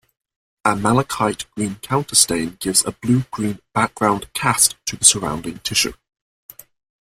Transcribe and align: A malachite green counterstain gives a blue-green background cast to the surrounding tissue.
A 0.65 0.75
malachite 0.75 1.45
green 1.51 1.75
counterstain 1.75 2.57
gives 2.57 2.83
a 2.83 2.91
blue-green 2.91 3.59
background 3.71 4.33
cast 4.33 4.75
to 4.87 4.97
the 4.97 5.05
surrounding 5.05 5.59
tissue. 5.59 5.93